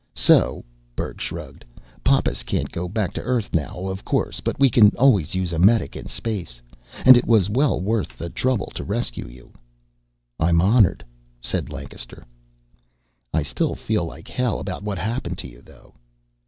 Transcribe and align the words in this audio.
So" 0.15 0.63
Berg 0.95 1.21
shrugged. 1.21 1.63
"Pappas 2.03 2.41
can't 2.41 2.71
go 2.71 2.89
back 2.89 3.13
to 3.13 3.21
Earth 3.21 3.53
now, 3.53 3.85
of 3.85 4.03
course, 4.03 4.39
but 4.39 4.59
we 4.59 4.67
can 4.67 4.89
always 4.97 5.35
use 5.35 5.53
a 5.53 5.59
medic 5.59 5.95
in 5.95 6.07
space, 6.07 6.59
and 7.05 7.15
it 7.15 7.27
was 7.27 7.51
well 7.51 7.79
worth 7.79 8.17
the 8.17 8.27
trouble 8.31 8.71
to 8.73 8.83
rescue 8.83 9.27
you." 9.27 9.53
"I'm 10.39 10.59
honored," 10.59 11.05
said 11.39 11.69
Lancaster. 11.71 12.25
"I 13.31 13.43
still 13.43 13.75
feel 13.75 14.03
like 14.05 14.27
hell 14.27 14.59
about 14.59 14.81
what 14.81 14.97
happened 14.97 15.37
to 15.37 15.47
you, 15.47 15.61
though." 15.61 15.93